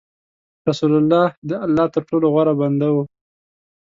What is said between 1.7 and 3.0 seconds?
تر ټولو غوره بنده و.